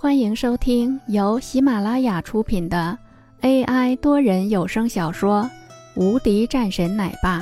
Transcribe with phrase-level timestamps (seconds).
[0.00, 2.96] 欢迎收听由喜马拉雅出品的
[3.40, 5.50] AI 多人有声小说
[6.00, 7.40] 《无敌战神奶爸》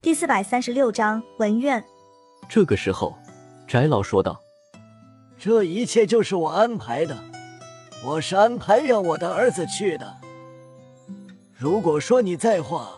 [0.00, 1.82] 第四百三十六章文苑。
[2.48, 3.18] 这个时候，
[3.66, 4.38] 翟老说道
[5.36, 7.18] ：“这一切就是我安排的，
[8.06, 10.18] 我是安排让我的儿子去的。
[11.52, 12.90] 如果说你在话，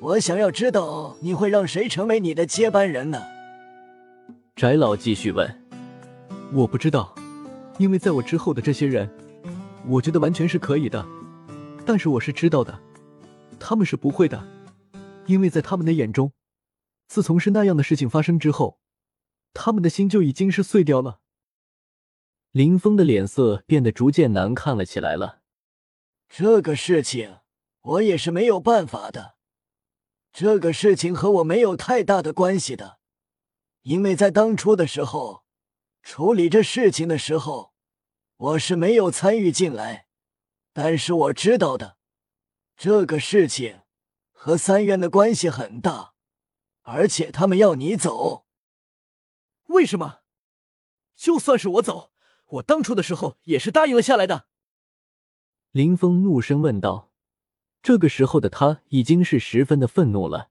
[0.00, 3.22] 我想要知道你会让谁成为你的接班人呢？”
[4.56, 5.65] 翟老继续问。
[6.52, 7.14] 我不知道，
[7.78, 9.10] 因为在我之后的这些人，
[9.86, 11.04] 我觉得完全是可以的。
[11.84, 12.80] 但是我是知道的，
[13.58, 14.46] 他们是不会的，
[15.26, 16.32] 因为在他们的眼中，
[17.08, 18.78] 自从是那样的事情发生之后，
[19.52, 21.20] 他们的心就已经是碎掉了。
[22.52, 25.40] 林峰的脸色变得逐渐难看了起来了。
[26.28, 27.38] 这个事情
[27.82, 29.34] 我也是没有办法的，
[30.32, 32.98] 这个事情和我没有太大的关系的，
[33.82, 35.45] 因为在当初的时候。
[36.06, 37.74] 处理这事情的时候，
[38.36, 40.06] 我是没有参与进来，
[40.72, 41.98] 但是我知道的，
[42.76, 43.80] 这个事情
[44.30, 46.14] 和三院的关系很大，
[46.82, 48.46] 而且他们要你走。
[49.66, 50.20] 为什么？
[51.16, 52.12] 就算是我走，
[52.46, 54.46] 我当初的时候也是答应了下来的。
[55.72, 57.10] 林峰怒声问道。
[57.82, 60.50] 这个时候的他已经是十分的愤怒了，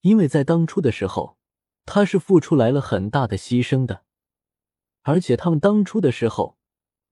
[0.00, 1.36] 因为在当初的时候，
[1.84, 4.04] 他是付出来了很大的牺牲的。
[5.04, 6.58] 而且他们当初的时候，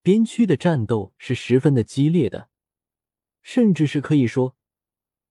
[0.03, 2.48] 边区的战斗是十分的激烈的，
[3.43, 4.57] 甚至是可以说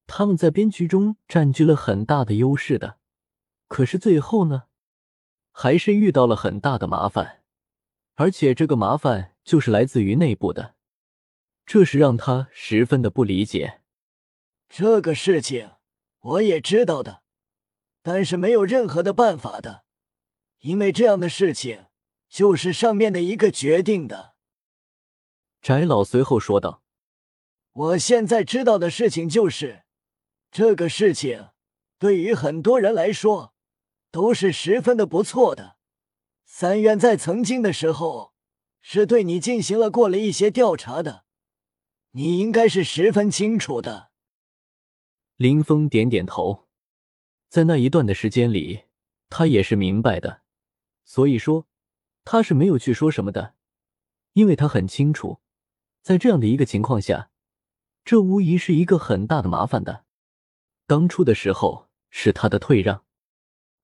[0.06, 3.00] 他们在边区中占据了很大的优势的。
[3.68, 4.66] 可是最后呢，
[5.52, 7.42] 还是遇到了很大的麻烦，
[8.16, 10.76] 而且这个麻烦就是来自于内部的，
[11.66, 13.82] 这是让他十分的不理解。
[14.70, 15.72] 这个事情
[16.20, 17.24] 我也知道的，
[18.04, 19.84] 但是没有任何的办法的，
[20.60, 21.88] 因为这样的事情。
[22.32, 24.36] 就是上面的一个决定的，
[25.62, 26.82] 翟老随后说道
[27.74, 29.84] ：“我现在知道的事情就是，
[30.50, 31.50] 这个事情
[32.00, 33.54] 对于很多人来说
[34.12, 35.76] 都是十分的不错的。
[36.46, 38.34] 三院在曾经的时候
[38.80, 41.26] 是对你进行了过了一些调查的，
[42.12, 44.12] 你应该是十分清楚的。”
[45.36, 46.70] 林峰点点头，
[47.50, 48.84] 在那一段的时间里，
[49.28, 50.44] 他也是明白的，
[51.04, 51.68] 所以说。
[52.24, 53.56] 他是没有去说什么的，
[54.34, 55.40] 因为他很清楚，
[56.02, 57.30] 在这样的一个情况下，
[58.04, 60.06] 这无疑是一个很大的麻烦的。
[60.86, 63.06] 当初的时候是他的退让，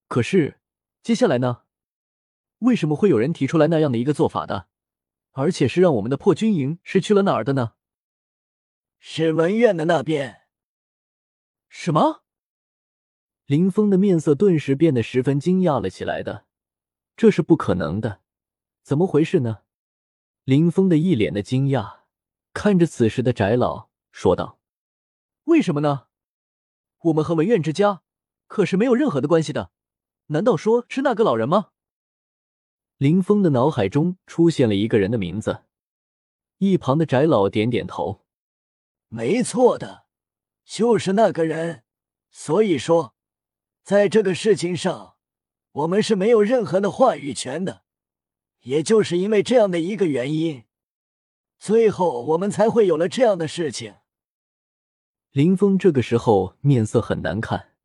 [0.08, 0.60] 可是
[1.02, 1.64] 接下来呢？
[2.60, 4.68] 为什么会有人提出来那样的一个做法的？
[5.32, 7.74] 而且是让我们的破军营是去了哪儿的呢？
[9.00, 10.48] 是文院的那边。
[11.70, 12.24] 什么？
[13.46, 16.48] 林峰的面色顿时变得十分惊讶了起来的，
[17.16, 18.22] 这是不可能的。
[18.88, 19.64] 怎么回事呢？
[20.46, 22.04] 林峰的一脸的惊讶，
[22.54, 24.62] 看着此时的翟老说道
[25.44, 26.08] ：“为什么呢？
[27.00, 28.02] 我们和文苑之家
[28.48, 29.72] 可是没有任何的关系的，
[30.28, 31.72] 难道说是那个老人吗？”
[32.96, 35.66] 林峰的脑海中出现了一个人的名字，
[36.60, 38.24] 一旁的翟老点点头
[39.12, 40.06] ：“没错的，
[40.64, 41.84] 就是那个人。
[42.32, 43.18] 所以说，
[43.84, 45.18] 在这个事情上，
[45.74, 47.84] 我们是没有任何的话语权的。”
[48.68, 50.66] 也就是因为这样的一个原因，
[51.58, 53.96] 最后我们才会有了这样的事情。
[55.32, 57.76] 林峰这个时候面色很难看，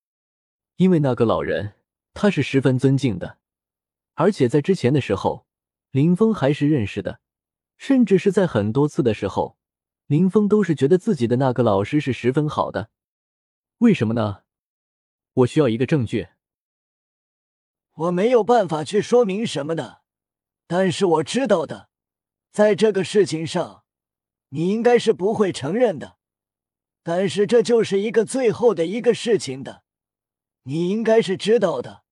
[0.75, 1.75] 因为那个老人
[2.15, 3.39] 他是十分尊敬的，
[4.15, 5.47] 而且在之前的时候，
[5.93, 7.21] 林峰还是认识的，
[7.77, 9.57] 甚至是在很多次的时候，
[10.09, 12.91] 林峰都是觉得自己的那个老师是十分好的。
[13.79, 14.43] 为什么呢？
[15.35, 16.31] 我需要一个证据。
[17.95, 20.02] 我没有办法去说明什么的。
[20.67, 21.89] 但是我知道的，
[22.51, 23.85] 在这个事情上，
[24.51, 26.19] 你应该是不会承认的。
[27.03, 29.83] 但是这就是一个最后的一个事情的，
[30.63, 32.05] 你应该是知道的。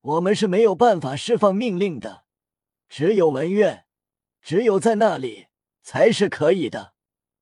[0.00, 2.24] 我们是没有办法释放命令的，
[2.88, 3.86] 只有文院，
[4.42, 5.46] 只有在那里
[5.82, 6.94] 才是可以的。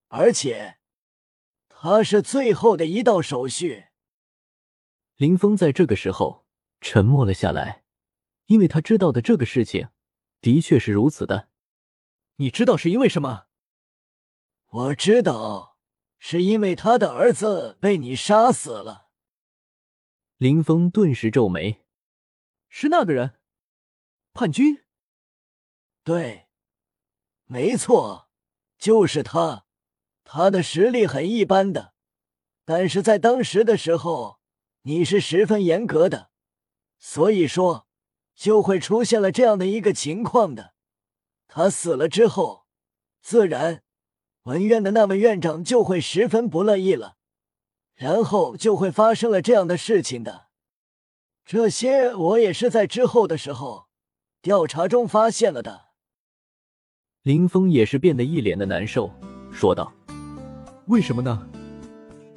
[0.09, 0.77] 而且，
[1.69, 3.87] 他是最后的一道手续。
[5.17, 6.45] 林峰在这个时候
[6.81, 7.83] 沉默了下来，
[8.47, 9.89] 因为他知道的这个事情。
[10.43, 11.49] 的确是如此的，
[12.35, 13.47] 你知道是因为什么？
[14.67, 15.79] 我知道，
[16.19, 19.07] 是因为他的儿子被你杀死了。
[20.39, 21.85] 林峰顿时皱眉
[22.69, 23.39] ：“是那个人，
[24.33, 24.83] 叛军？
[26.03, 26.49] 对，
[27.45, 28.29] 没错，
[28.77, 29.67] 就是他。
[30.25, 31.95] 他的实力很一般的，
[32.65, 34.41] 但是在当时的时候，
[34.83, 36.33] 你是十分严格的，
[36.99, 37.87] 所以说。”
[38.35, 40.73] 就会出现了这样的一个情况的。
[41.49, 42.65] 他死了之后，
[43.21, 43.83] 自然
[44.45, 47.17] 文院的那位院长就会十分不乐意了，
[47.95, 50.47] 然后就会发生了这样的事情的。
[51.45, 53.87] 这些我也是在之后的时候
[54.41, 55.89] 调查中发现了的。
[57.23, 59.11] 林峰也是变得一脸的难受，
[59.53, 59.93] 说道
[60.87, 61.49] ：“为什么呢？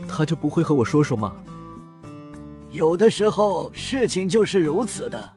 [0.08, 1.36] 他就不会和我说说吗？
[2.70, 5.35] 有的时候事情就是如此的，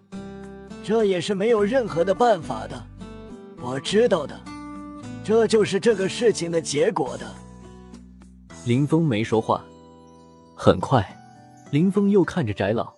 [0.89, 2.83] 这也是没有任何的办法的。
[3.61, 4.35] 我知道的，
[5.23, 7.31] 这就是这个事情的结果的。”
[8.65, 9.63] 林峰没说话。
[10.57, 11.07] 很快，
[11.73, 12.91] 林峰又看着翟老。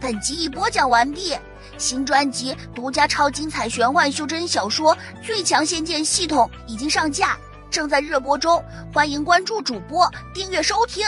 [0.00, 1.36] 本集已播讲完毕。
[1.76, 7.36] 新专辑独家超精彩玄幻修真小说《最强仙剑系统》已经上架，
[7.70, 11.04] 正在热播中，欢迎关注主播，订阅收听。